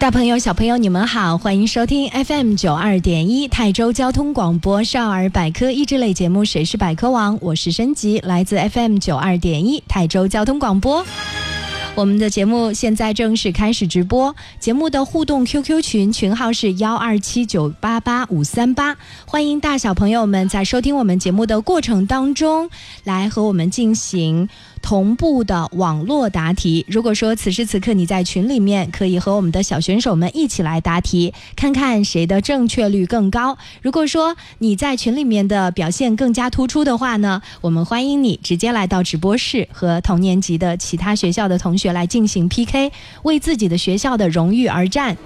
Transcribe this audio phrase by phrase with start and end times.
[0.00, 11.04] 大朋友、小朋友，你们好，欢迎收听 FM 九二点一泰州交通广播少儿百科益智类节目《谁是百科王》，我是申吉，来自 FM 九二点一泰州交通广播。
[11.96, 22.70] 我们的节目现在正式开始直播，节目的互动 QQ 群群号是幺二七九八八五三八，欢迎大小朋友们在收听我们节目的过程当中
[23.04, 24.48] 来和我们进行。
[24.82, 26.84] 同步的网络答题。
[26.88, 33.56] 如果说此时此刻你在群里面，可以和我们的小选手们一起来答题，看看谁的正确率更高。
[33.82, 42.90] 如果说你在群里面的表现更加突出的话呢，我们欢迎你直接来到直播室，和同年级的其他学校的同学来进行 PK，
[43.22, 45.16] 为自己的学校的荣誉而战。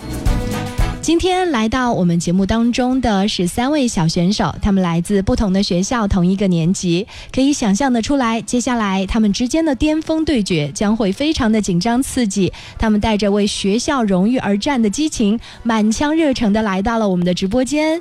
[1.05, 12.51] 今天来到我们节目当中的是三位小选手，他们来自不同的学校，同一个年级，可以想象的出来，接下来他们之间的巅峰对决将会非常的紧张刺激。
[12.79, 18.01] 他们带着为学校荣誉而战的激情，满腔热诚的来到了我们的直播间，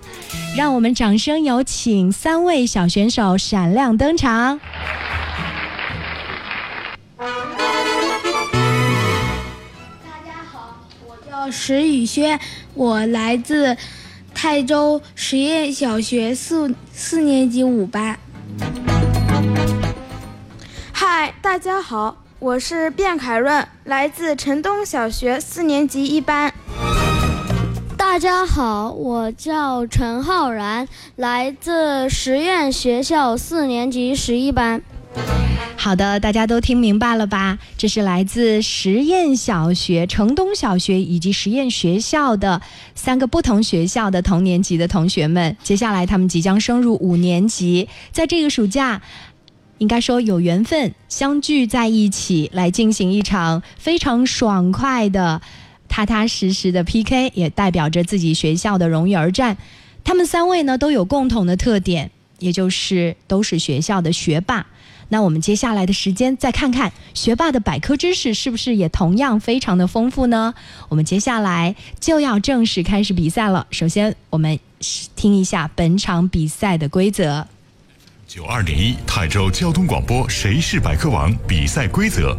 [0.55, 4.61] 让我们掌声有请三位小选手闪亮登场。
[11.51, 12.39] 石宇轩，
[12.73, 13.77] 我来自
[14.33, 18.17] 泰州实验小学四四年级五班。
[20.91, 26.53] 嗨，大家好，我是卞凯润，来自城东小学四年级一班。
[27.97, 34.81] 大家好，我叫陈浩然，来自实验学校四年级十一班。
[35.83, 37.59] 好的，大家都听明白了吧？
[37.77, 42.61] 这是来自实验小学、城东小学以及实验学校的
[42.95, 45.57] 三个不同学校的同年级的同学们。
[45.61, 49.01] 接下来，他们即将升入五年级，在这个暑假，
[49.79, 55.41] 应该说有缘分相聚在一起，来进行一场非常爽快的、
[55.89, 59.57] 踏踏实实的 PK，也代表着自己学校的荣誉而战。
[60.05, 64.65] 他们三位呢都有共同的特点，也就是都是学校的学霸。
[65.13, 70.55] 那我们接下来的时间再看看学霸的百科知识是不是也同样非常的丰富呢？
[70.89, 73.67] 我们接下来就要正式开始比赛了。
[73.69, 74.59] 首先，我们
[75.15, 77.47] 听一下本场比赛的规则。
[78.27, 81.31] 九二点一泰州交通广播，谁是百科王？
[81.47, 82.35] 比赛规则：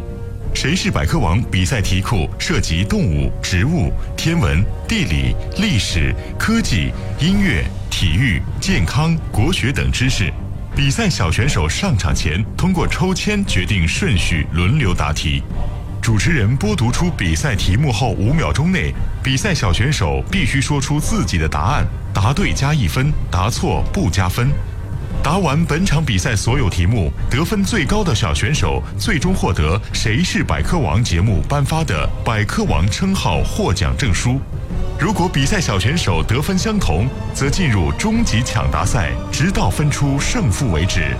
[0.53, 1.41] 谁是百科王？
[1.43, 6.91] 比赛题库涉及动物、植物、天文、地理、历史、科技、
[7.21, 10.29] 音乐、体育、健康、国学等知识。
[10.75, 15.41] 比赛小选手上场前通过抽签决定顺序，轮流答题。
[16.01, 18.93] 主持人播读出比赛题目后五秒钟内，
[19.23, 24.49] 比赛小选手必须说出自己的答案，答对加一分，答错不加分。
[25.23, 34.41] 答完本场比赛所有题目，得分最高的小选手最终获得《谁是百科王》节目颁发的百科王称号获奖证书。
[34.97, 41.13] 如果比赛小选手得分相同，则进入终极抢答赛，直到分出胜负为止。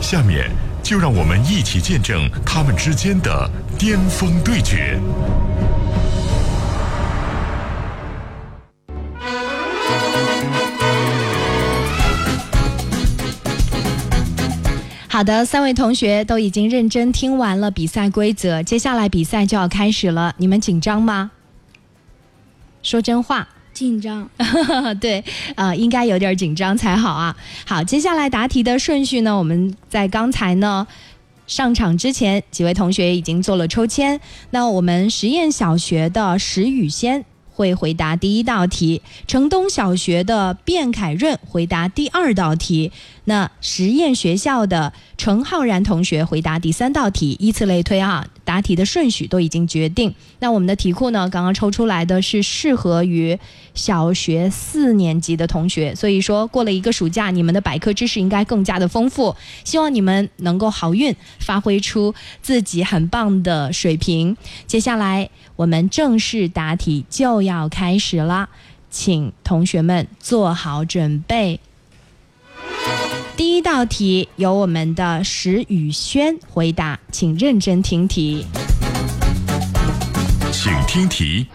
[0.00, 0.48] 下面
[0.82, 4.98] 就让我们一起见证他们之间的巅峰对决。
[15.08, 21.32] 好的，三位同学都已经认真听完了比赛规则，接下来比赛就要开始了，你们紧张吗？
[22.82, 24.28] 说真话，紧张，
[25.00, 25.22] 对，
[25.56, 27.36] 呃，应该有点紧张才好啊。
[27.66, 29.36] 好，接下来答题的顺序呢？
[29.36, 30.86] 我们在刚才呢
[31.46, 34.20] 上场之前，几位同学已经做了抽签。
[34.50, 42.92] 那我们实验小学的石宇先会回答第一道题，城东小学的卞凯润回答第二道题。
[43.24, 50.14] 那实验学校的程浩然同学回答第三道题，依次类推啊，答题的顺序都已经决定。
[50.38, 53.38] 那我们的题库呢，刚刚抽出来的是适合于
[53.74, 59.36] 小学四年级的同学，所以说过了一个暑假，你们的百科知识应该更加的丰富。
[59.64, 64.34] 希望你们能够好运，发挥出自己很棒的水平。
[64.66, 68.48] 接下来我们正式答题就要开始了，
[68.88, 71.60] 请同学们做好准备。
[73.38, 78.44] 第一道题由我们的石宇轩回答，请认真听题。
[80.50, 81.46] 请听题。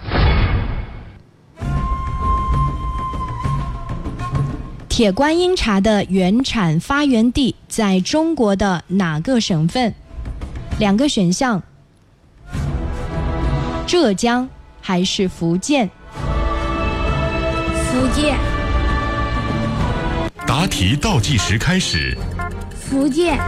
[4.88, 9.94] 铁观音茶的原产发源地在中国的哪个省份？
[10.80, 11.62] 两个选项：
[13.86, 14.48] 浙江
[14.80, 15.90] 还是福建？
[17.92, 18.38] 福建，
[20.46, 22.18] 答题倒计时开始，
[22.76, 23.40] 福建，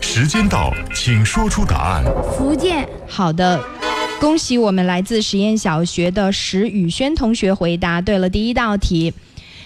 [0.00, 2.04] 时间到，请说出答案。
[2.36, 3.62] 福建，好的，
[4.20, 9.14] 恭喜我们来自实验小学的石宇轩同学回答对了第一道题。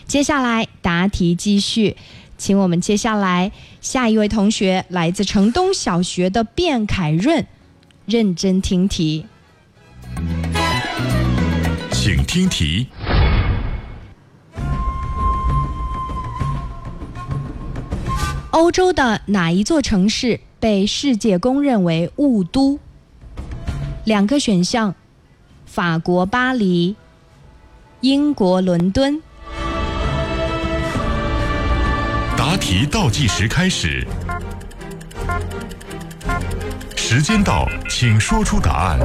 [0.06, 1.96] 接下来答题继续，
[2.36, 7.46] 请我们接下来下一位同学来自城东小学的卞凯润，
[8.06, 9.26] 认真听题。
[11.92, 12.88] 请听题。
[18.52, 22.78] 欧洲的哪一座城市被世界公认为雾都？
[24.04, 24.94] 两个选项：
[25.64, 26.94] 法国巴黎、
[28.02, 29.22] 英国伦敦。
[32.37, 34.06] 答题倒计时开始，
[36.94, 38.98] 时间到，请说出答案。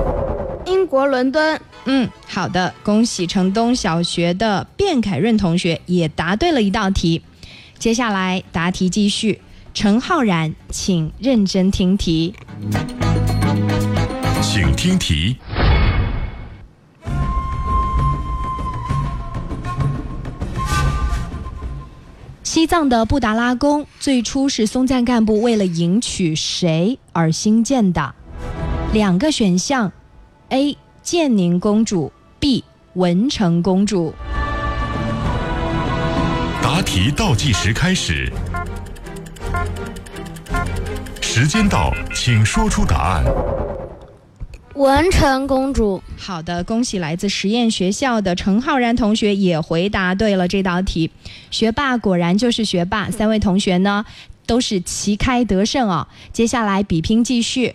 [0.65, 7.21] 英国伦敦，嗯，好的，恭喜城东小学的卞凯润同学也答对了一道题。
[7.79, 9.39] 接下来答题继续，
[9.73, 12.33] 陈浩然，请认真听题。
[14.41, 15.37] 请听题。
[22.43, 28.15] 西藏的布达拉宫最初是松赞干布为了迎娶谁而兴建的？
[28.91, 29.91] 两个选项
[30.49, 30.75] ：A.
[31.03, 32.63] 建宁公主，B.
[32.93, 34.15] 文成公主。
[36.77, 38.31] 答题倒计时开始，
[41.19, 43.23] 时间到，请说出答案。
[44.75, 51.09] 文成公主，好的，恭喜来自实验学校的陈浩然同学也回答对了这道题。
[51.49, 54.05] 学霸果然就是学霸，三位同学呢
[54.45, 56.07] 都是旗开得胜哦。
[56.31, 57.73] 接下来比拼继续，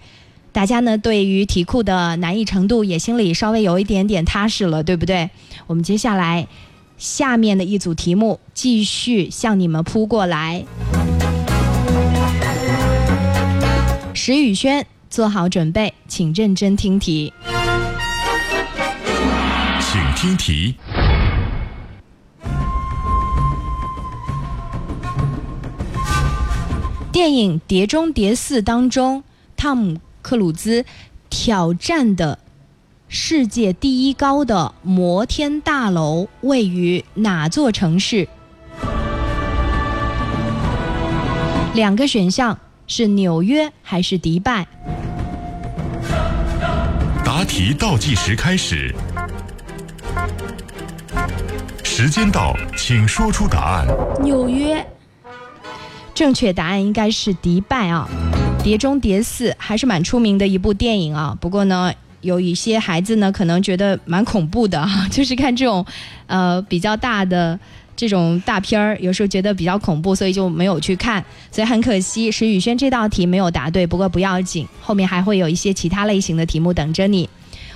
[0.52, 5.28] 大家呢对于题库的难易程度也心里稍微有一点点踏实了，对不对？
[5.66, 6.46] 我们接下来
[7.02, 10.64] 下面的一组题目继续向你们扑过来。
[14.14, 14.86] 石宇轩。
[15.10, 17.34] 做好准备，请认真听题。
[19.78, 20.74] 请听题。
[27.12, 29.22] 电影《碟中谍四》当中，
[29.54, 30.86] 汤姆·克鲁兹
[31.28, 32.38] 挑战的
[33.14, 38.26] 世界第一高的摩天大楼位于哪座城市？
[41.74, 44.66] 两个选项是纽约还是迪拜？
[47.22, 48.94] 答题倒计时开始，
[51.84, 53.86] 时间到，请说出答案。
[54.22, 54.86] 纽约，
[56.14, 58.08] 正确答案应该是迪拜啊，
[58.64, 61.36] 《碟中谍四》还是蛮出名的一部电影啊。
[61.38, 61.92] 不过呢，
[62.22, 65.84] 有一些孩子呢，可能觉得蛮恐怖的， 就是看这种，
[66.26, 67.58] 呃，比较大的
[67.94, 71.22] 这种大片儿，有时候觉得比较恐怖，所以就没有去看。
[71.50, 73.86] 所以很可惜，石宇轩这道题没有答对。
[73.86, 77.28] 不过不要紧，后面还会有一些其他类型的题目等着你。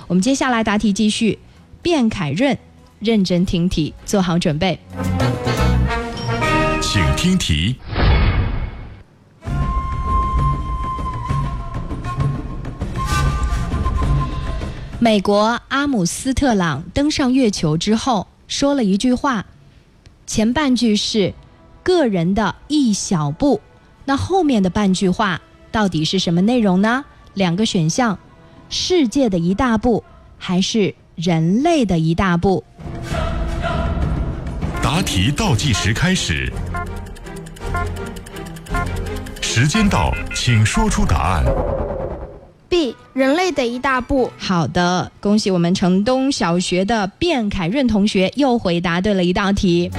[0.07, 1.37] 我们接下来答题继续，
[1.83, 2.57] 卞凯润，
[2.99, 4.79] 认真听题，做好准备。
[6.81, 7.75] 请听题。
[15.07, 19.45] 美国阿姆斯特朗登上月球之后，说了一句话，
[20.25, 21.33] 前半句是
[21.81, 23.61] “个人的一小步”，
[24.03, 25.39] 那后面的半句话
[25.71, 27.05] 到底是什么内容呢？
[27.35, 28.19] 两个选项。
[28.67, 30.03] 世界的一大步，
[30.37, 32.65] 还是人类的一大步？
[34.83, 36.51] 答题倒计时开始，
[39.39, 41.45] 时间到，请说出答案。
[42.69, 44.31] B，人类的一大步。
[44.37, 49.89] 好的，恭喜我们城东小学的卞凯润同学又回答对了一道题。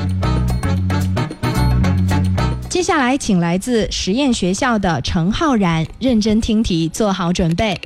[2.69, 7.81] 接下来，请来自实验学校的陈浩然认真听题，做好准备。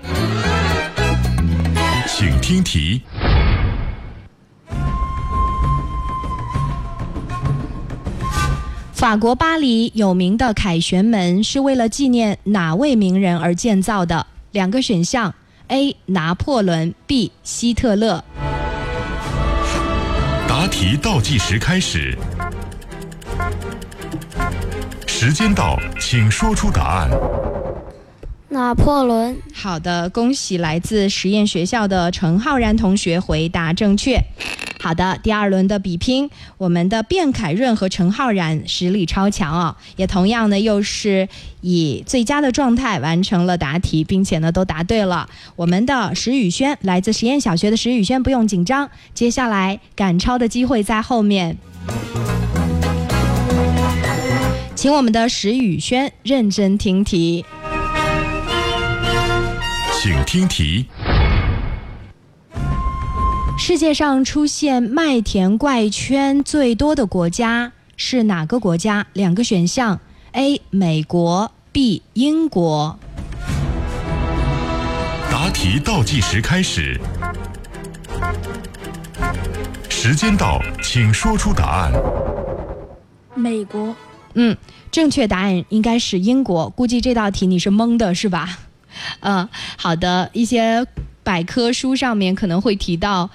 [2.07, 3.01] 请听题。
[8.93, 14.27] 法国巴黎有名的凯旋门是为了纪念哪位名人而建造的？
[14.53, 15.35] 两个选项
[15.69, 15.97] ：A.
[16.07, 17.33] 拿破仑，B.
[17.43, 18.23] 希特勒。
[20.47, 22.17] 答题倒计时开始，
[25.07, 27.11] 时间到，请说出答案。
[28.51, 29.35] 拿破仑。
[29.55, 34.23] 好的，恭喜来自实验学校的陈浩然同学回答正确。
[34.83, 41.29] 好的，第二轮的比拼，我们的卞凯润和陈浩然实力超强哦，也同样呢又是
[41.61, 45.29] 以最佳的状态完成了答题，并且呢都答对了。
[45.55, 51.57] 我们的石宇轩，来自实验小学的石宇轩，不用紧张，接下来赶超的机会在后面，
[54.75, 57.45] 请我们的石宇轩认真听题，
[60.03, 60.87] 请听题。
[63.65, 69.07] 世界上出现麦田怪圈最多的国家是哪个国家？
[69.13, 70.01] 两个选项
[70.33, 70.61] ：A.
[70.71, 72.03] 美国，B.
[72.15, 72.99] 英国。
[75.31, 77.01] 答题倒计时开始，
[79.89, 81.93] 时间到，请说出答案。
[83.37, 83.95] 美国。
[84.35, 84.57] 嗯，
[84.91, 86.69] 正确答案应该是英国。
[86.71, 88.59] 估计这道题你是蒙的，是吧？
[89.23, 90.85] 嗯，好的，一些
[91.23, 93.31] 百科书上面可能会提到。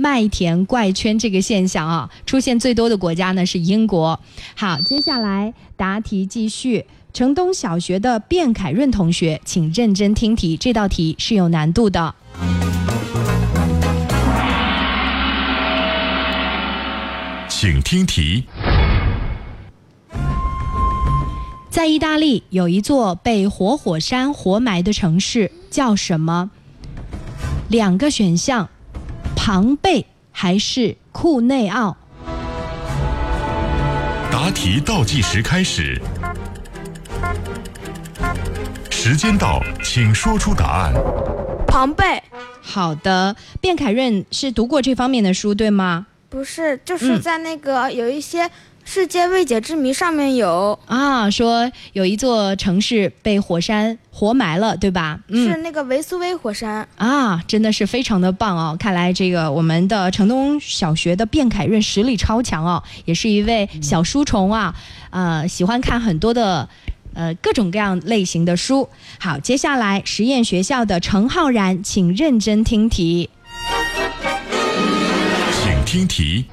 [0.00, 4.18] 麦田怪圈这个现象啊，出现最多的国家呢是英国。
[4.56, 6.86] 好，接下来答题继续。
[7.12, 12.14] 城东小学的卞凯润同学，请认真听题，这道题是有难度的。
[17.48, 18.44] 请听题。
[21.68, 26.50] 在意大利有一座被活火山活埋的城市，叫什么？
[27.68, 28.70] 两个选项。
[29.42, 31.96] 庞贝还是库内奥？
[34.30, 35.98] 答题倒计时开始，
[38.90, 40.92] 时间到，请说出答案。
[41.66, 42.22] 庞贝。
[42.60, 46.06] 好的，卞凯润是读过这方面的书，对吗？
[46.28, 48.50] 不是，就是在那个有一些。
[48.92, 55.20] 世界未解之谜上面有啊，说有一座城市被火山活埋了，对吧？
[55.28, 58.76] 嗯，是那个维苏威火山啊，真的是非常的棒哦！
[58.76, 64.74] 看来这个我们的城东小学的卞凯润实力超强哦，也是一位小书虫啊，
[65.10, 66.68] 呃，喜欢看很多的
[67.14, 68.88] 呃各种各样类型的书。
[69.20, 73.30] 好，接下来实验学校的程浩然，请认真听题，
[75.62, 76.46] 请听题。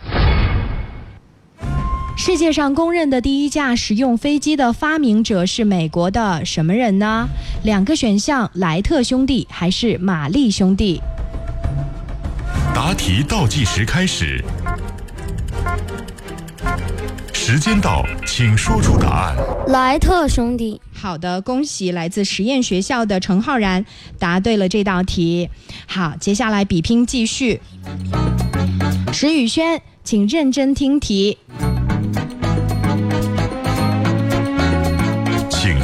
[2.17, 7.29] 世界上公认的第一架实用飞机的发明者是美国的什么人呢？
[7.63, 10.99] 两个选项：莱特兄弟还是玛丽兄弟？
[12.73, 14.43] 答题倒计时开始，
[17.31, 19.35] 时间到，请说出答案。
[19.67, 20.81] 莱特兄弟。
[20.91, 23.85] 好的，恭喜来自实验学校的程浩然
[24.17, 25.47] 答对了这道题。
[25.85, 27.61] 好，接下来比拼继续。
[29.13, 31.37] 石宇轩，请认真听题。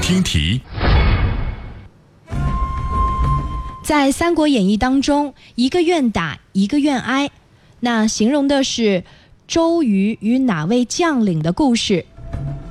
[0.05, 0.59] 听题，
[3.85, 7.31] 在《三国演义》当中，一个愿打，一个愿挨，
[7.79, 9.05] 那形容的是
[9.47, 12.05] 周瑜与哪位将领的故事？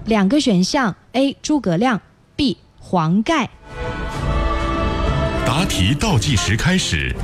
[0.04, 1.34] 两个选项：A.
[1.40, 2.02] 诸葛亮
[2.36, 2.58] ，B.
[2.78, 3.48] 黄盖。
[5.46, 7.16] 答题倒计时开始，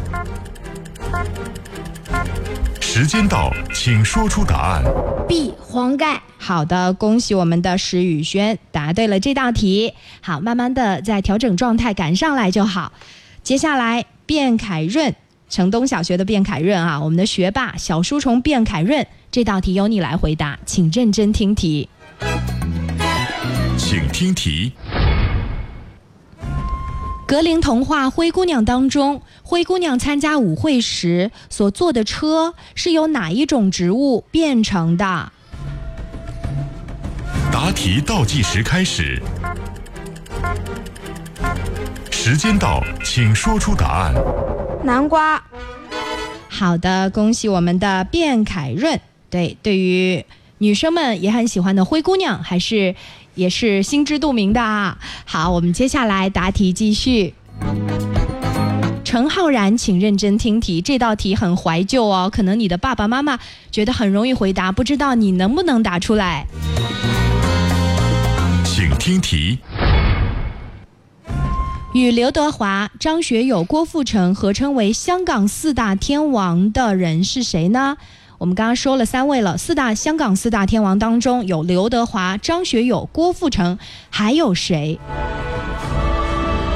[3.00, 4.83] 时间到，请说出答案。
[5.28, 5.55] B.
[5.61, 6.21] 黄盖。
[6.37, 9.95] 好的，恭喜我们的石宇轩答对了这道题。
[10.21, 12.93] 好，慢慢的再调整状态，赶上来就好。
[13.45, 15.14] 接下来，卞凯润，
[15.49, 21.88] 城东小学的卞凯润啊，我们的学霸小书虫卞凯润，这道题由你来回答，请认真听题。
[23.76, 24.73] 请听题。
[27.28, 35.30] 格林童话《灰姑娘》当中，灰姑娘参加舞会时所坐的车是由哪一种植物变成的？
[37.52, 39.20] 答题倒计时开始，
[42.11, 44.14] 时间到，请说出答案。
[44.82, 45.44] 南瓜。
[46.49, 48.99] 好的，恭喜我们的卞凯润。
[49.28, 50.25] 对，对于
[50.56, 52.94] 女生们也很喜欢的灰姑娘，还是
[53.38, 54.99] 也是心知肚明的啊。
[55.25, 57.33] 好，我们接下来答题继续。
[59.04, 63.38] 陈浩然，请认真听题，这道题很怀旧哦，可能你的爸爸妈妈
[63.71, 66.47] 觉得很容易回答，不知道你能不能答出来。
[68.64, 69.59] 请听题。
[71.95, 77.97] 与刘德华、张学友、郭富城合称为香港四大天王的人是谁呢？
[78.38, 83.76] 我们刚刚说了三位了，四大香港四大天王当中有刘德华、张学友、郭富城，
[84.11, 85.00] 还有谁？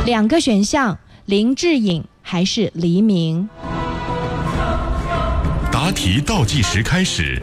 [0.05, 3.49] 两个选项：林志颖还是黎明？
[5.71, 7.41] 答题倒计时开始，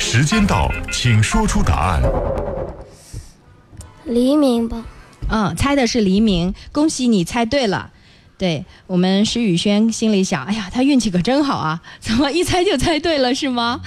[0.00, 2.02] 时间到，请说出答案。
[4.04, 4.82] 黎明吧。
[5.28, 7.92] 嗯，猜的是黎明，恭喜你猜对了。
[8.40, 13.78] 对我们石宇轩心里想，哎呀，他运气可真好啊，怎么一猜就猜对了是吗？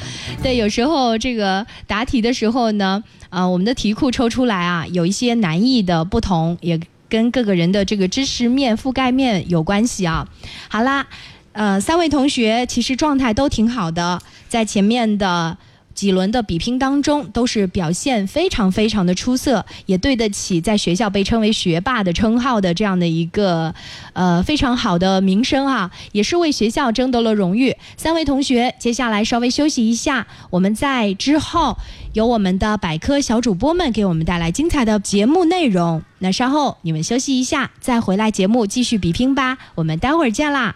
[0.44, 6.80] 对，有时候这个答题的时候呢，啊，我们的题库抽出来啊，有一些难易的不同，也
[7.10, 10.28] 跟各个人的这个知识面、覆盖面有关系啊。
[10.70, 11.08] 好啦，
[11.54, 15.58] 呃，三位同学其实状态都挺好的，在前面的。
[15.94, 23.74] 几轮的比拼当中，都是表现非常非常的出色，也对得起在学校被称为学霸的称号的这样的一个，
[24.14, 27.76] 呃，非常好的名声啊，也是为学校争得了荣誉。
[27.98, 31.78] 三位同学，接下来稍微休息一下，我们在之后
[32.14, 36.02] 由我们的百科小主播们给我们带来精彩的节目内容。
[36.20, 39.58] 那稍后你们休息一下，再回来节目继续比拼吧。
[39.76, 40.76] 我们待会儿见啦。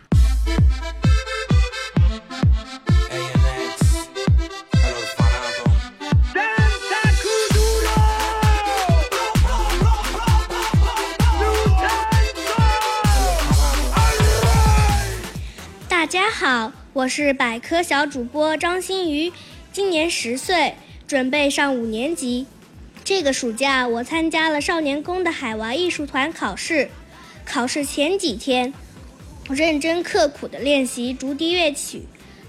[16.07, 19.33] 大家好，我是百科小主播张馨予，
[19.73, 22.45] 今年十岁，准备上五年级。
[23.03, 26.89] 这个暑假，我参加了少年宫的海娃艺术团考试。
[27.43, 28.73] 考试前几天，
[29.49, 32.03] 我认真刻苦地练习竹笛乐曲。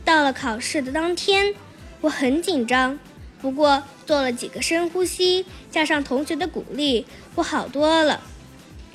[0.05, 1.53] 到了考试的当天，
[2.01, 2.97] 我很紧张，
[3.43, 8.21] 不过做了几个深呼吸，加上同学的鼓励，我好多了。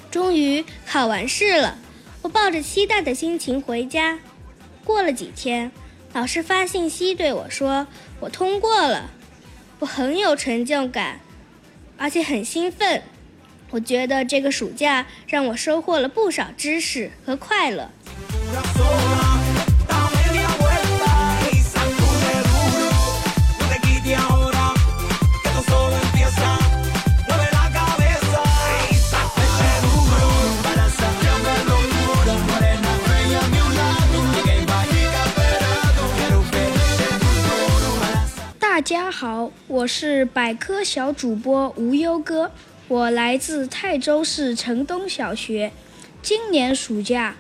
[0.10, 1.78] 终于考完试了，
[2.22, 4.20] 我抱着期待的心情回家。
[4.84, 5.72] 过了几天，
[6.14, 7.88] 老师发信息对我说
[8.22, 9.10] ：“我通过了。”
[9.80, 11.20] 我很有成就感，
[11.98, 13.04] 而且很兴奋。
[13.72, 17.90] 我觉得这个暑假让我收获了不少知识和快乐。
[38.94, 42.52] 家好，我是百科小主播无忧哥，
[42.88, 45.72] 我来自泰州市城东小学。
[46.22, 47.36] 今年暑假，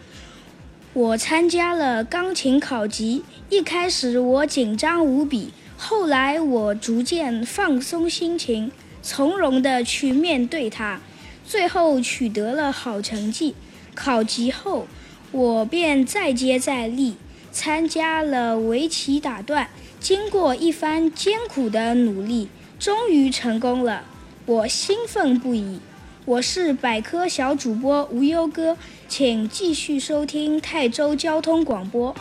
[0.93, 3.23] 我参加了钢琴考级。
[3.51, 8.71] 一开始我紧张无比，后来我逐渐放松心情，
[9.03, 10.99] 从容地去面对它，
[11.45, 13.53] 最后取得了好成绩。
[13.93, 14.87] 考级后，
[15.31, 17.13] 我便再接再厉，
[17.51, 19.69] 参加了围棋打段。
[20.03, 24.03] 经过一番艰苦的努力，终于成功了，
[24.45, 25.79] 我兴奋不已。
[26.25, 28.75] 我是百科小主播无忧哥，
[29.07, 32.13] 请继续收听泰州交通广播。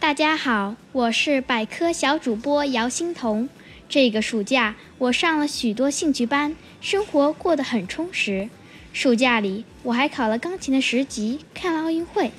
[0.00, 3.46] 大家好，我是百科小主播姚欣彤。
[3.92, 8.48] 这个暑假，我上了许多兴趣班，生活过得很充实。
[8.94, 12.30] 暑假里，我还考了钢琴的十级，看了奥运会。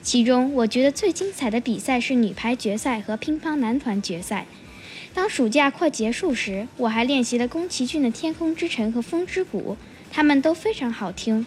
[0.00, 4.46] 其中，我觉得最精彩的比赛是女排决赛和乒乓男团决赛。
[5.12, 9.72] 当暑假快结束时，我还练习了宫崎骏的《天空之城》和《风之谷》，
[10.12, 11.44] 他们都非常好听。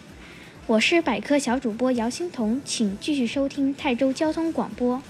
[0.66, 5.00] 我是百科小主播姚欣彤，请继续收听泰州交通广播。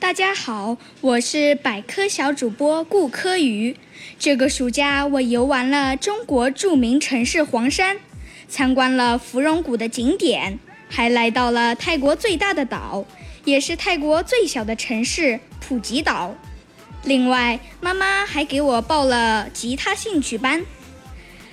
[0.00, 3.76] 大家好，我是百科小主播顾科宇。
[4.18, 7.98] 这个暑假，我游玩了中国著名城市黄山，
[8.48, 13.04] 参观了芙蓉谷的景点，还来到了泰国最大的岛，
[13.48, 16.34] 也是泰国最小的城市普吉岛。
[17.04, 20.62] 另外，妈妈还给我报了吉他兴趣班，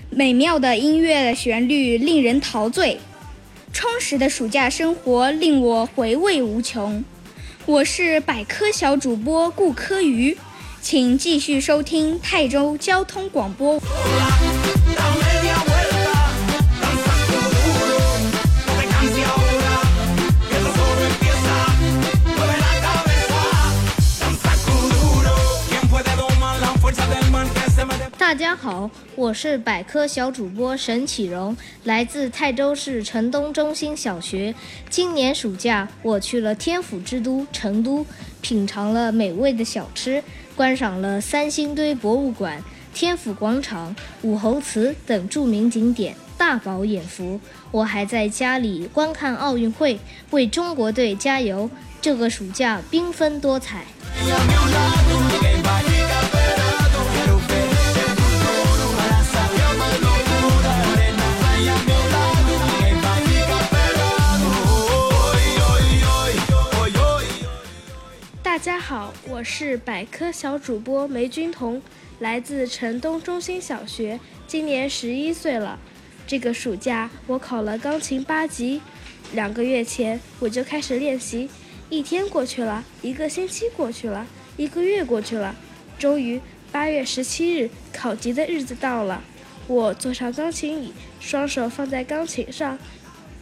[0.10, 3.00] 美妙的音乐旋律令人陶醉，
[3.72, 7.04] 充实的暑假生活令我回味无穷。
[7.66, 10.38] 我是百科小主播顾科瑜，
[10.82, 13.80] 请继续收听泰州交通广播。
[28.26, 34.56] 大家好，我是百科小主播沈启荣，来自泰州市城东中心小学。
[34.90, 38.04] 今年暑假，我去了天府之都成都，
[38.42, 40.24] 品尝了美味的小吃，
[40.56, 42.64] 观赏了三星堆博物馆、
[42.96, 47.40] 天府广场、武侯祠等著名景点，大饱眼福。
[47.70, 50.00] 我还在家里观看奥运会，
[50.32, 51.70] 为中国队加油。
[52.02, 53.86] 这个暑假缤纷多彩。
[68.96, 71.82] 好，我是百科小主播梅君彤，
[72.20, 75.78] 来自城东中心小学，今年十一岁了。
[76.26, 78.80] 这个暑假我考了钢琴八级，
[79.34, 81.50] 两个月前我就开始练习。
[81.90, 85.54] 一天过去了，一个星期过去了，一个月过去了，
[86.00, 86.40] 终于
[86.72, 89.22] 八月十七日考级的日子到了。
[89.68, 92.80] 我坐上钢琴椅，双手放在钢琴上，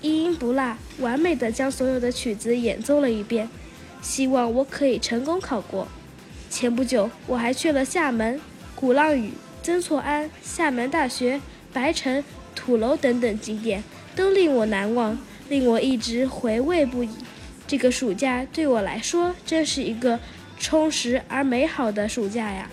[0.01, 3.47] 一音不落，完美的将所有的曲子演奏了一遍。
[4.03, 5.87] 希望我可以成功考过。
[6.49, 8.39] 前不久，我还去了厦门、
[8.75, 9.31] 鼓浪屿、
[9.63, 11.41] 曾厝垵、厦门大学、
[11.73, 13.83] 白城、土楼等等景点，
[14.15, 15.17] 都令我难忘，
[15.49, 17.09] 令我一直回味不已。
[17.65, 20.19] 这个暑假对我来说，真是一个
[20.59, 22.69] 充实而美好的暑假呀！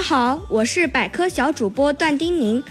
[0.00, 2.64] 好，我是百科小主播段丁宁，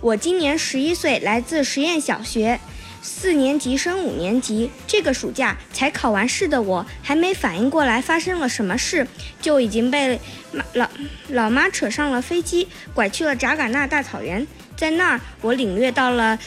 [0.00, 2.58] 我今年十一岁，来自实验小学，
[3.02, 4.70] 四年级升五年级。
[4.86, 9.06] 这个暑假才考完试的我，还没反应过来发生了什么事，
[9.40, 10.18] 就已经被
[10.52, 10.88] 妈老
[11.28, 14.44] 老妈扯上了飞机，拐去了扎尕那大草原。
[14.76, 16.38] 在那儿，我领略到了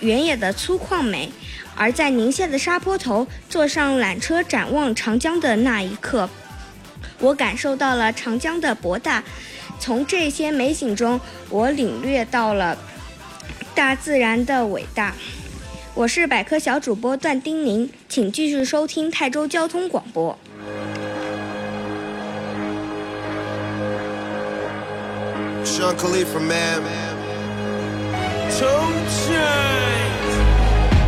[0.00, 1.28] 原野的粗犷美；
[1.74, 6.30] 而在宁夏的沙坡头，坐上缆车展望长江的那一刻。
[7.18, 9.22] 我感受到了长江的博大，
[9.82, 12.78] 从这些美景中，我领略到了
[13.74, 15.12] 大自然的伟大。
[15.92, 20.38] 我是百科小主播段丁宁，请继续收听泰州交通广播。
[25.64, 26.80] Sean Khalifa, man.
[28.52, 28.68] Two
[29.26, 30.32] chains.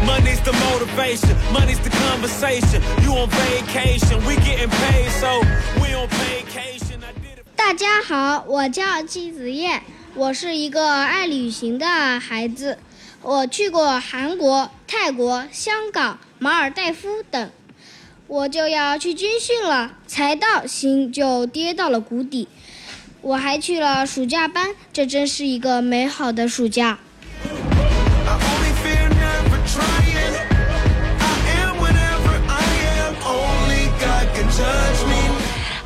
[0.04, 2.82] Money's the motivation, money's the conversation.
[3.04, 5.44] You on vacation, we getting paid, so
[5.80, 6.73] we on vacation.
[7.56, 9.80] 大家好，我叫季子叶，
[10.14, 11.86] 我是一个爱旅行的
[12.18, 12.78] 孩子。
[13.22, 17.50] 我去过韩国、泰国、香港、马尔代夫等，
[18.26, 22.48] 我就要去军训了，才到心就跌到了谷底。
[23.22, 26.98] 我还去了暑假班，这真是一个美好的暑假。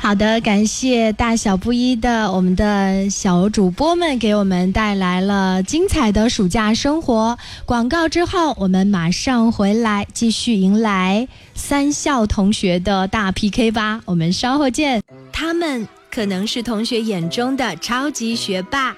[0.09, 7.37] 好的，感谢大小不一的我们的小主播们给我们带来了精彩的暑假生活。
[7.63, 14.01] 广告之后，我们马上回来继续迎来三校同学的大 PK 吧。
[14.05, 15.03] 我们稍后见。
[15.31, 18.95] 他们可能是同学眼中的超级学霸，哇，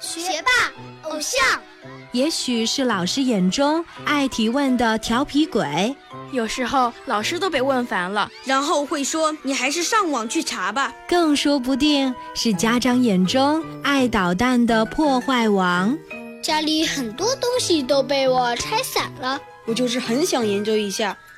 [0.00, 1.60] 学霸偶像，
[2.12, 5.94] 也许是老师眼中爱提问的调皮鬼。
[6.32, 10.92] 有时候老师都被问烦了，然后会说：“你还是上网去查吧。
[11.08, 15.96] 更说不定是家长眼中爱捣蛋的破坏王。
[16.42, 21.16] 家里很多东西都被我拆散了。”我就是很想研究一下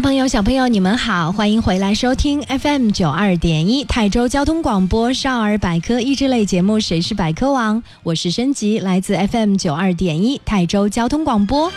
[0.00, 11.70] 朋友、小朋友，你们好，欢迎回来收听 FM 九二点一泰州交通广播少儿百科益智类节目《谁是百科王》，我是申吉，来自 FM 九二点一泰州交通广播。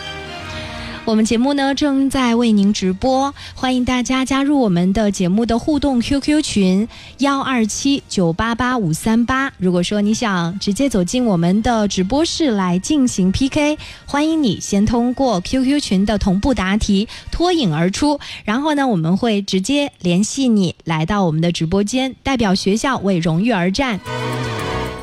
[1.06, 6.88] 我们节目呢正在为您直播，欢迎大家加入我们的节目的互动 QQ 群
[7.18, 9.52] 幺二七九八八五三八。
[9.58, 24.00] 如果说你想直接走进我们的直播室来进行 PK，欢迎你先通过 QQ 群的同步答题脱颖而出，然后呢我们会直接联系你来到我们的直播间，代表学校为荣誉而战。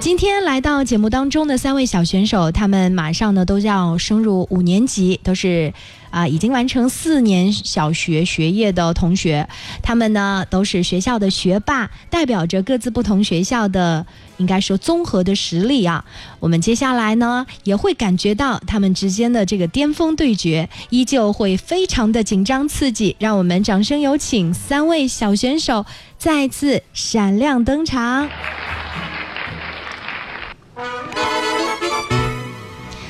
[0.02, 5.72] 今天来到节目当中的三位小选手，他们马上呢都要升入五年级，都是
[6.10, 9.48] 啊已经完成四年小学学业的同学。
[9.84, 14.04] 他们呢都是学校的学霸，代表着各自不同学校的
[14.38, 16.04] 应该说综合的实力啊。
[16.40, 23.16] 我们接下来呢也会感觉到他们之间的这个巅峰对决，依旧会非常的紧张刺激。
[23.20, 25.86] 让我们掌声有请三位小选手
[26.18, 28.28] 再次闪亮登场。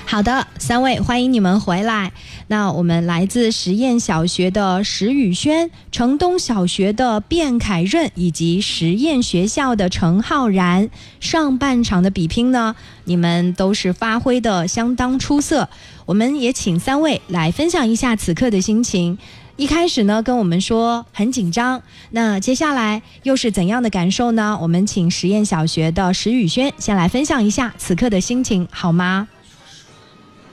[0.06, 2.12] 好的，三位欢迎你们回来。
[2.48, 10.90] 那我们来自实验小学的石宇轩、城东小学的卞凯润以及实验学校的陈浩然，
[11.22, 15.70] 上半场的比拼呢，你们都是发挥的相当出色。
[16.06, 19.18] 我们也请三位来分享一下此刻的心情。
[19.62, 24.58] 一开始呢，跟我们说很紧张，那接下来又是怎样的感受呢？
[24.60, 29.28] 我们请实验小学的石宇轩先来分享一下此刻的心情，好吗？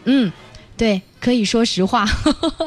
[0.05, 0.31] 嗯，
[0.77, 2.05] 对，可以说实话，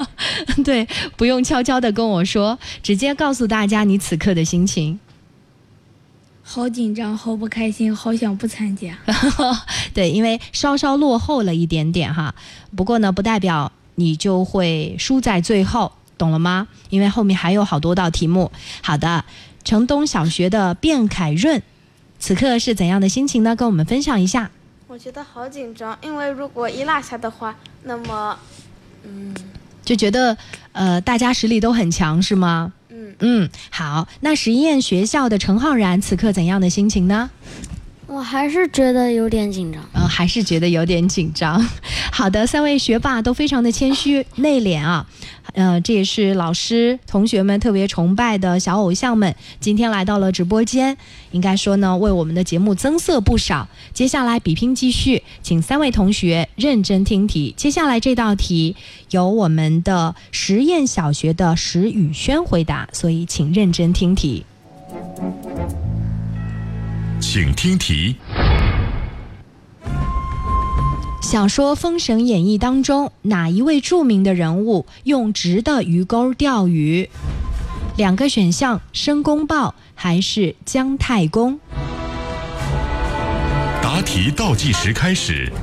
[0.65, 4.99] 对，不用悄悄的跟我说，直接告诉大家你此刻的心情。
[6.41, 8.97] 好紧张，好不开心，好想不参加。
[9.93, 12.33] 对，因为稍稍落后了一点点哈，
[12.75, 16.67] 不过呢，不代表你就会输在最后，懂了吗？
[16.91, 18.51] 因为后面还有好多道题目。
[18.83, 19.25] 好的，
[19.63, 21.59] 城东小学的卞凯润，
[22.19, 23.55] 此刻是怎样的心情呢？
[23.55, 24.51] 跟我们分享一下。
[24.87, 27.55] 我觉得好紧张，因为如果一落下的话，
[27.85, 28.37] 那么，
[29.03, 29.33] 嗯，
[29.83, 30.37] 就觉得
[30.73, 32.71] 呃，大家实力都很强，是吗？
[32.89, 37.31] 嗯嗯，好，那实验学校的陈浩然此刻怎样的心情呢？
[38.13, 41.65] 我还是觉得有点紧张，嗯，还是觉得有点紧张。
[42.11, 45.07] 好的，三位学霸都非常的谦虚内敛啊，
[45.53, 50.97] 呃，这也是老师同学们特别崇拜的小偶像们，今天来到了直播间，
[51.31, 53.65] 应该说呢，为我们的节目增色不少。
[53.93, 57.53] 接下来比拼继续，请三位同学认真听题。
[57.55, 58.75] 接下来这道题
[59.11, 64.43] 由我们的实验小学的石宇轩回答，所以请认真听题。
[67.21, 68.15] 请听题。
[71.21, 77.07] 小说《封神演义》当中，哪一位著名的人物用直的鱼钩钓鱼？
[77.95, 81.59] 两个选项：申公豹还是姜太公？
[83.83, 85.53] 答题倒计时开始，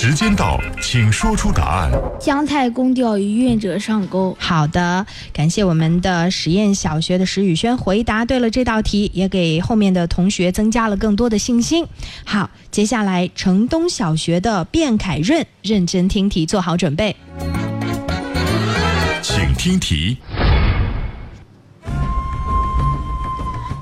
[0.00, 1.90] 时间到，请说出答案。
[2.20, 4.36] 姜太公钓鱼，愿者上钩。
[4.38, 11.84] 好的，感谢我们的实验小学的石宇轩回答对了这道题，也给后面的同学增加了更多的信心。
[12.24, 17.16] 好，接下来城东小学的卞凯润，认真听题，做好准备。
[19.20, 20.18] 请听题。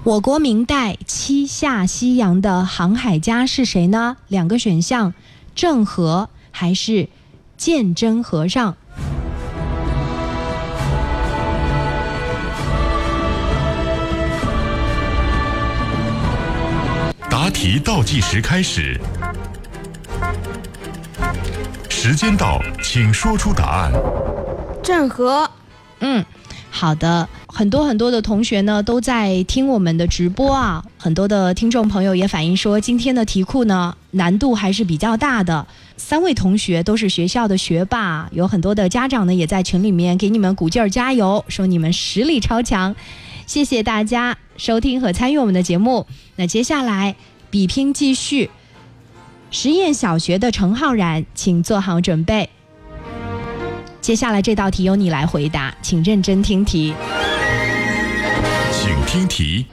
[0.03, 4.17] 我国明代七下西洋的航海家是谁呢？
[4.29, 5.13] 两个选项：
[5.57, 7.09] 郑和还是
[7.57, 8.77] 鉴真和尚？
[17.31, 19.01] 答题倒计时开始，
[21.89, 23.91] 时间到，请说出答案。
[24.83, 25.51] 郑和，
[26.01, 26.23] 嗯，
[26.71, 27.27] 好的。
[27.57, 35.67] 很多很多的同学呢都在听我们的直播啊，很多的听众朋友也反映说，今天的题库呢难度还是比较大的。
[35.97, 42.95] 三位同学都是学校的学霸，有很多的家长呢也在群里面给你们鼓劲儿加油，说你们实力超强。
[43.47, 46.07] 谢谢大家收听和参与我们的节目。
[46.37, 47.17] 那接下来
[47.49, 48.51] 比拼继续，
[49.51, 52.51] 实验小学的程浩然，请做好准备。
[54.03, 56.93] 接下来这道题由你来回答，请认真听题。
[59.17, 59.67] 请听题。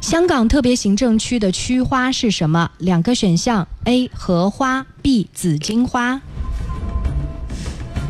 [0.00, 2.68] 香港特别行政区的区花是什么？
[2.78, 4.10] 两个选项：A.
[4.12, 5.28] 荷花，B.
[5.32, 6.20] 紫荆花。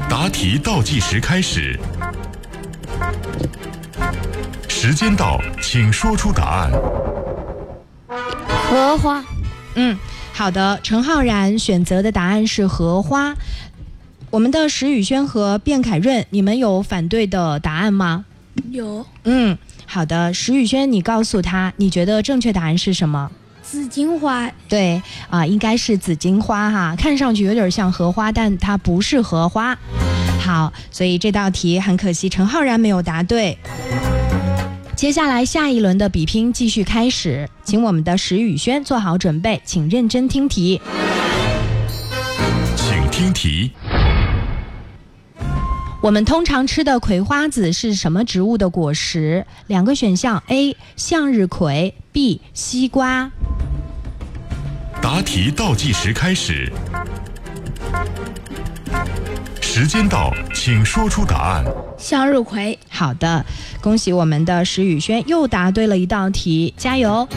[0.08, 1.78] 答题倒计时开始，
[4.68, 6.70] 时间到，请说出答案。
[8.70, 9.22] 荷花。
[9.74, 9.98] 嗯，
[10.32, 13.34] 好的，陈浩然选择的答案是荷花。
[14.30, 18.24] 我们的石宇轩和卞凯润，你们有反对的答案吗？
[18.70, 19.04] 有。
[19.24, 23.30] 嗯，好的，石宇轩，你告诉他，你觉得正确答案是什么？
[23.62, 24.50] 紫荆花。
[24.68, 29.76] 对啊，应该是紫荆花哈，看上去有点像荷花，但它不是荷花。
[30.40, 33.58] 好，所以这道题很可惜，陈浩然没有答对。
[34.94, 40.80] 接下来下一轮的比拼继续开始，请我们的石宇轩做好准备，请认真听题。
[42.76, 43.72] 请听题。
[46.06, 49.44] 我们通常吃的葵花籽是什么植物的果实？
[49.66, 50.76] 两个选项：A.
[50.94, 52.40] 向日葵，B.
[52.54, 53.28] 西瓜。
[55.02, 56.70] 答题倒计时开始，
[59.60, 61.64] 时间到，请说出答案。
[61.98, 62.78] 向日葵。
[62.88, 63.44] 好的，
[63.80, 67.28] 恭喜我们的石宇轩又答对了一道题，加油！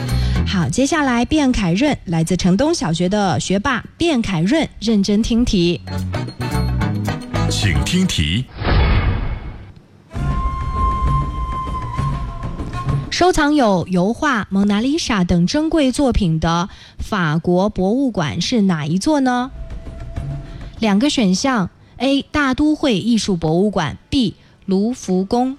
[0.46, 5.80] 好，接下来卞凯润，来自城东小学的学霸卞凯润，认真听题。
[7.70, 8.44] 请听题。
[13.10, 19.52] 收藏有油画《蒙娜丽莎》等珍贵作品的法国博物馆是哪一座呢？
[20.80, 22.22] 两个选项：A.
[22.22, 24.34] 大都会艺术博物馆；B.
[24.66, 25.56] 卢浮宫。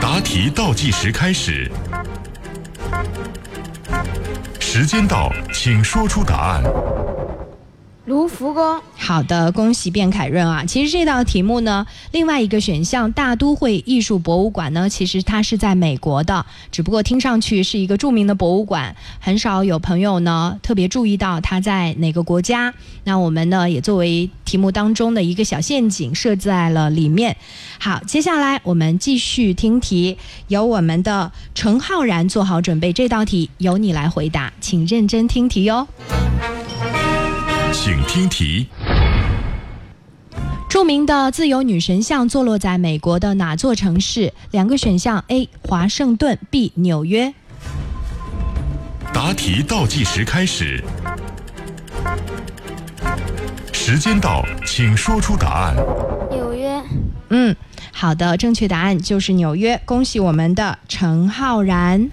[0.00, 1.70] 答题倒计时开始，
[4.58, 6.62] 时间到，请说出答案。
[8.06, 8.80] 卢浮宫。
[8.96, 10.64] 好的，恭喜卞凯润啊！
[10.64, 22.72] 其实这道题目呢，另外一个选项大都会艺术博物馆呢，其实它是在美国的，只不过听上去是一个著名的博物馆，很少有朋友呢特别注意到它在哪个国家。
[23.04, 27.36] 那我们呢也作为题目当中的一个小陷阱设在了里面。
[27.78, 30.16] 好，接下来我们继续听题，
[30.48, 35.86] 由我们的陈浩然做好准备，这道题由你来回答，请认真听题哟。
[37.78, 38.66] 请听题。
[40.66, 44.32] 著名的自由女神像坐落在美国的哪座城市？
[44.50, 45.46] 两个选项：A.
[45.60, 46.72] 华盛顿，B.
[46.76, 47.34] 纽约。
[49.12, 50.82] 答题倒计时开始，
[53.74, 55.76] 时间到，请说出答案。
[56.30, 56.82] 纽约。
[57.28, 57.54] 嗯，
[57.92, 59.78] 好的，正确答案就是纽约。
[59.84, 62.10] 恭喜我们的陈浩然。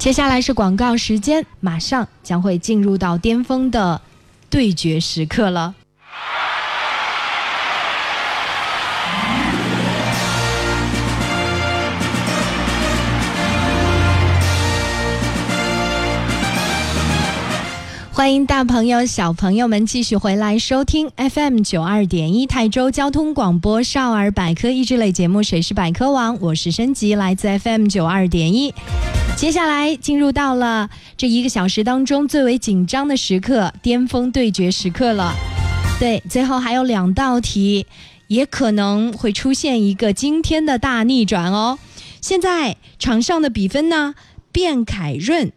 [0.00, 4.00] 接下来是广告时间，马上将会进入到巅峰的
[4.48, 5.74] 对决时刻了。
[18.20, 28.74] 欢迎大朋友、小朋友们继续回来收听 FM 九二点一泰州交通广播少儿百科益智类节目《谁是百科王》，我是升级，来自 FM 九二点一。
[29.38, 35.32] 接下来进入到了这一个小时当中最为紧张的时刻——巅峰对决时刻了。
[35.98, 37.86] 对，最后还有两道题，
[38.26, 41.78] 也可能会出现一个惊天的大逆转哦。
[42.20, 44.14] 现在场上的比分呢，
[44.52, 45.50] 卞凯润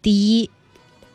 [0.00, 0.48] 第一。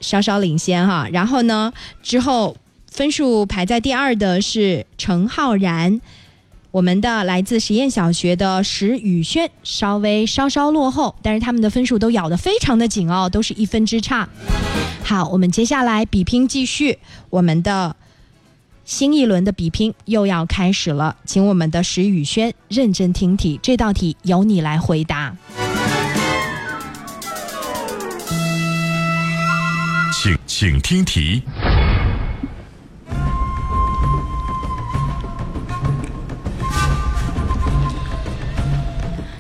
[0.02, 1.72] 稍稍领先哈，然后呢，
[2.04, 2.58] 之后
[2.92, 6.02] 分数排在第二的是陈浩然，
[6.72, 14.28] 我们的来自实验小学的石宇轩稍微稍稍落后，但是他们的分数都咬得非常的紧哦，都是一分之差。
[15.04, 17.96] 好，我们接下来比拼继续，我们的
[18.86, 25.36] 新一轮的比拼又要开始了，请我们的石宇轩认真听题，这道题由你来回答。
[30.12, 31.42] 请请听题。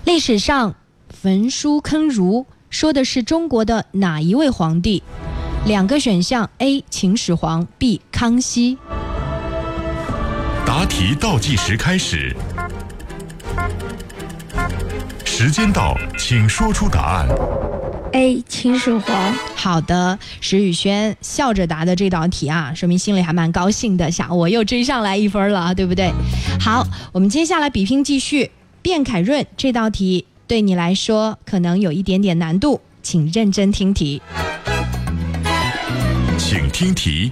[0.05, 0.73] 历史上
[1.10, 5.03] 焚书坑儒说的是中国的哪一位皇帝？
[5.65, 6.81] 两个选项：A.
[6.89, 7.99] 秦始皇，B.
[8.10, 8.77] 康熙。
[10.65, 12.34] 答题倒计时开始，
[15.25, 17.27] 时间到，请说出答案。
[18.13, 19.34] A 秦始皇。
[19.56, 26.12] 好的，石宇轩笑着答的这道题啊，说明心里还蛮高兴的，想我又追上来一分了，对不对？
[26.60, 28.52] 好，我们接下来比拼继续。
[28.81, 34.21] 卞凯润，这道题对你来说可能有一点点难度，请认真听题。
[36.38, 37.31] 请听题。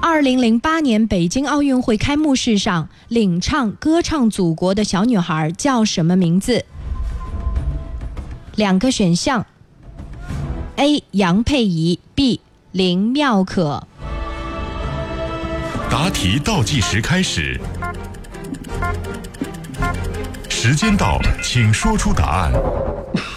[0.00, 6.64] 二零零八年北京奥运会开幕式上，领唱《歌唱祖国》的小女孩叫什么名字？
[8.56, 9.44] 两个选项
[10.76, 11.04] ：A.
[11.10, 12.40] 杨佩仪，B.
[12.72, 13.86] 林妙可。
[15.90, 17.60] 答题倒计时开始，
[20.48, 22.50] 时时间到，请说出答案。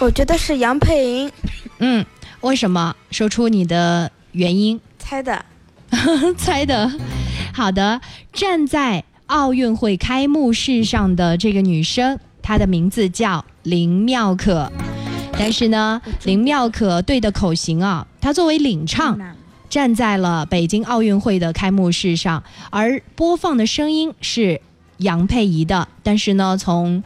[0.00, 1.32] 我觉得是杨佩莹。
[1.78, 2.04] 嗯，
[2.40, 2.96] 为什么？
[3.12, 4.80] 说出你的原因。
[4.98, 5.44] 猜的。
[6.36, 6.90] 猜的。
[7.54, 8.00] 好的，
[8.32, 14.72] 站在奥运会开幕式上的这个女生，她的名字叫林妙可。
[15.42, 19.18] 但是呢，林妙可对的口型啊，她作为领唱，
[19.70, 24.60] 站在了北京奥运会的开幕式上，而播放的声音是
[24.98, 25.88] 杨佩仪的。
[26.02, 27.02] 但是呢，从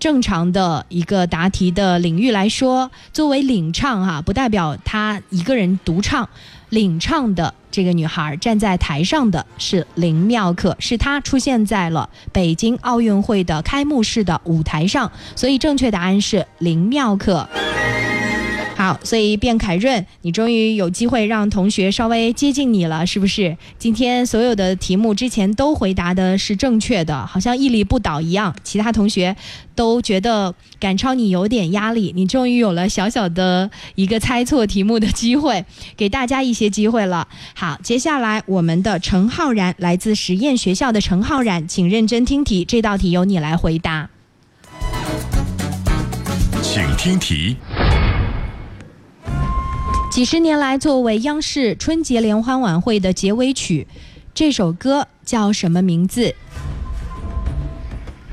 [0.00, 6.28] 正常的一个答题的领域来说，作为领唱哈，不代表她一个人独唱。
[6.70, 17.46] 领唱的这个女孩站在台上的是林妙可，是她出现在了北京奥运会的开幕式的舞台上，所以正确答案是林妙可。
[18.80, 23.54] 好，所以卞凯润，你终于有机会让同学稍微接近你了，是不是？
[23.78, 29.36] 今天所有的题目之前都回答的是正确的，好像屹立不倒一样，其他同学
[29.74, 32.10] 都觉得赶超你有点压力。
[32.16, 35.62] 你终于有了小小的一个猜错题目的机会，
[35.94, 37.28] 给大家一些机会了。
[37.54, 44.08] 好，接下来我们的陈浩然，来自实验学校的陈浩然，请认真听题，这道题由你来回答。
[46.62, 47.58] 请听题。
[50.10, 53.86] 几十年来，作为央视春节联欢晚会的结尾曲，
[54.34, 56.34] 这首歌叫什么名字？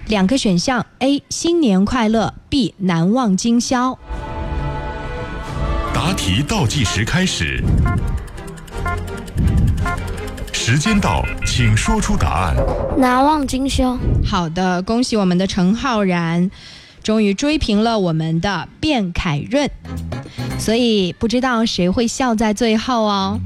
[0.08, 1.22] 两个选项：A.
[1.30, 2.74] 新年快乐；B.
[2.80, 4.00] 难忘今宵。
[5.94, 7.64] 答题倒计时开始，
[10.52, 12.56] 时间到，请说出答案。
[12.98, 13.96] 难忘今宵。
[14.26, 16.50] 好的，恭喜我们的陈浩然。
[17.04, 19.70] 终于追平了我们的卞凯润，
[20.60, 23.40] 所以不知道谁会笑在最后哦。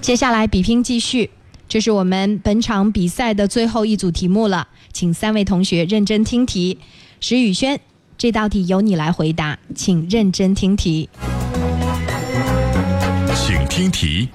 [0.00, 1.30] 接下来比拼继续，
[1.68, 6.78] 这是我们本场比赛的最后一组题目了，请三位同学认真听题。
[7.18, 7.80] 石宇轩，
[8.16, 11.08] 这道题由你来回答，请认真听题。
[13.34, 14.28] 请听题。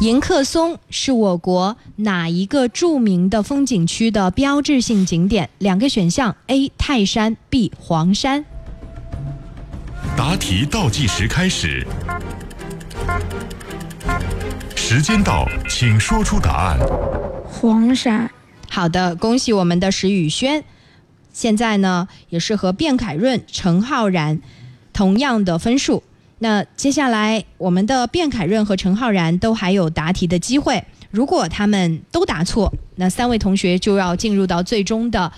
[0.00, 5.50] 迎客松是我国哪一个著名的风景区的标志性景点？
[5.58, 6.70] 两个选项：A.
[6.78, 7.72] 泰山，B.
[7.80, 8.44] 黄山。
[10.16, 11.84] 答题倒计时开始，
[14.76, 16.78] 时间到，请说出答案。
[17.44, 18.30] 黄山。
[18.70, 20.62] 好的，恭喜我们的石宇轩，
[21.32, 24.40] 现在呢也是和卞凯润、陈浩然
[24.92, 26.04] 同样的分数。
[26.40, 30.84] 那接下来，我们的卞凯润和陈浩然都还有答题的机会。
[31.10, 35.32] 如果他们都答错，那三位同学就要进入到最终的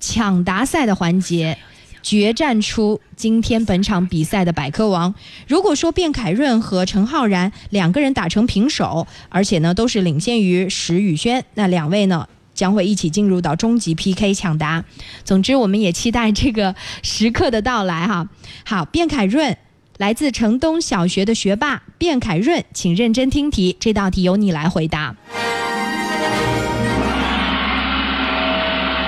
[0.00, 1.56] 抢答赛的环节，
[2.02, 5.14] 决战出今天本场比赛的百科王。
[5.46, 14.84] 如果说卞凯润和陈浩然两个人打成平手，而且呢都是领先于石宇轩，那两位呢将会一起进入到终极 PK 抢答。
[15.24, 18.28] 总之，我们也期待这个时刻的到来哈。
[18.64, 19.56] 好，卞凯润。
[20.02, 25.14] 来自城东小学的学霸卞凯润，请认真听题，这道题由你来回答。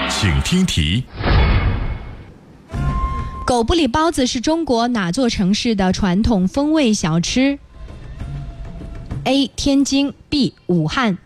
[0.09, 1.03] 请听题。
[3.45, 7.59] 狗不理包子是中国哪座城市的传统风味小吃
[9.25, 9.49] ？A.
[9.57, 10.55] 天津，B.
[10.67, 11.19] 武汉。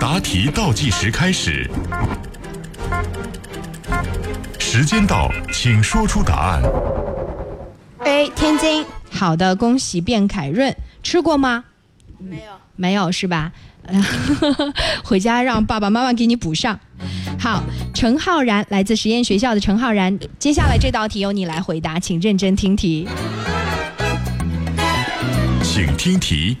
[0.00, 1.70] 答题倒计时开始，
[4.58, 6.60] 时间到，请说出答案。
[8.08, 11.64] A 天津，好的，恭喜卞凯润，吃过吗？
[12.18, 12.42] 没有，
[12.74, 13.52] 没有是吧？
[15.04, 16.80] 回家让爸爸妈妈给你补上。
[17.38, 17.62] 好，
[17.94, 23.06] 陈浩然，来自实验学校的陈浩然，接下来这道题由你来回答，请认真听题。
[25.62, 26.56] 请听题。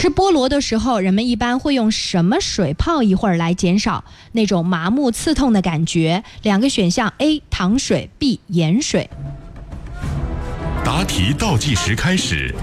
[0.00, 6.24] 吃菠萝的时候，人们一般会用什么水泡一会儿来减少那种麻木刺痛的感觉？
[6.40, 7.42] 两个选项：A.
[7.50, 8.40] 糖水，B.
[8.46, 9.10] 盐水。
[10.82, 12.54] 答题倒计时开始，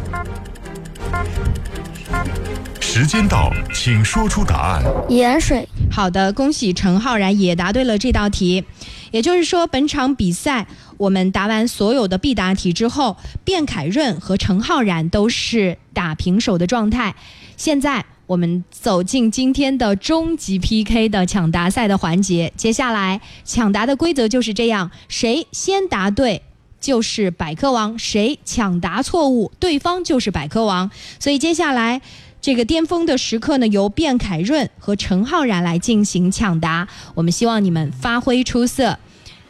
[2.79, 4.83] 时间到，请说出答案。
[5.07, 5.69] 盐水。
[5.91, 8.65] 好的，恭喜陈浩然也答对了这道题。
[9.11, 15.77] 也就是说，本场比赛我们答完所有的必答题之后，卞凯润和陈浩然都是。
[15.97, 17.15] 打平手的状态，
[17.55, 22.53] 现在我们走进今天的终极 PK 的抢答赛的环节。
[22.55, 26.43] 接下来抢答的规则就是这样：谁先答对
[26.79, 30.91] 就是百科王，谁抢答错误，对方就是百科王。
[31.19, 31.99] 所以接下来
[32.39, 36.87] 这个巅峰的时刻呢，由卞凯润和陈浩然来进行抢答。
[37.15, 38.99] 我们希望你们发挥出色，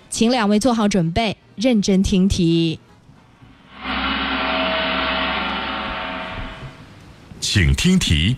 [0.09, 2.79] 请两位做好准备，认真听题。
[7.39, 8.35] 请听题。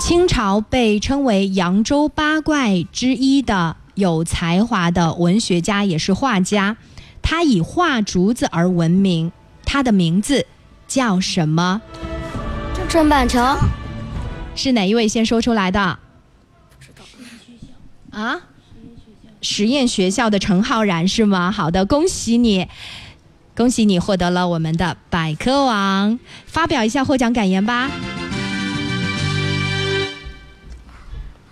[0.00, 6.76] 清朝被称为扬州八怪之一的有才华的文学家，也是画家，
[7.20, 9.30] 他以画竹子而闻名。
[9.64, 10.46] 他的名字
[10.88, 11.80] 叫什么？
[12.88, 13.56] 郑板桥
[14.56, 15.98] 是哪一位先说出来的？
[18.10, 18.40] 啊？
[19.40, 21.52] 实验学校的陈浩然是吗？
[21.52, 22.66] 好的，恭喜你，
[23.54, 26.18] 恭喜你获得了我们的百科王。
[26.46, 27.88] 发表一下获奖感言吧。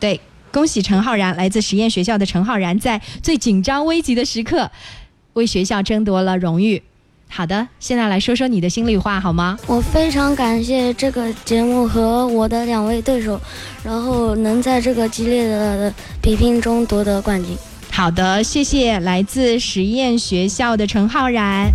[0.01, 0.21] 对，
[0.51, 4.71] 恭喜陈浩然，来自实验学校的陈浩然，在最紧张危急的时刻，
[5.35, 6.83] 为学校争夺了荣誉。
[7.29, 9.59] 好的，现在来说说你的心里话好吗？
[9.67, 13.39] 我非常感谢这个节目和我的两位对手，
[13.85, 17.55] 然后能在这个激烈的比拼中夺得冠军。
[17.91, 21.71] 好的，谢谢来自实验学校的陈浩然，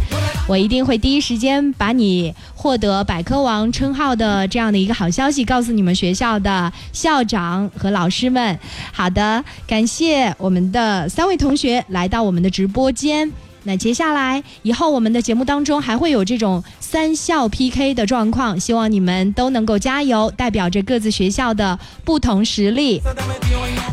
[0.48, 8.58] 我一定会第一时间把你获得百科王称号的这样的一个好消息告诉你们学校的校长和老师们。
[8.92, 13.32] 好的，感谢我们的三位同学来到我们的直播间。
[13.64, 23.02] 那接下来以后我们的节目当中还会有这种三校 pk 的状况希望你们都能够加油代表着各自学校的不同实力。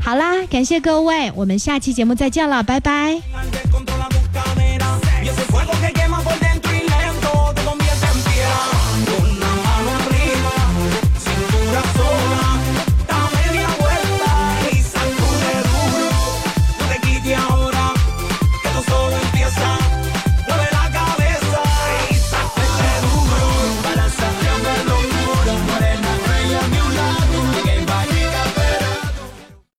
[0.02, 3.20] 好啦感谢各位我们下期节目再见了拜拜。